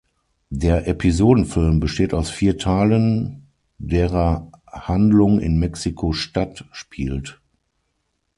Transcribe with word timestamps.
Der 0.49 0.87
Episodenfilm 0.87 1.79
besteht 1.79 2.15
aus 2.15 2.31
vier 2.31 2.57
Teilen, 2.57 3.45
derer 3.77 4.49
Handlung 4.65 5.39
in 5.39 5.59
Mexiko-Stadt 5.59 6.65
spielt. 6.71 7.39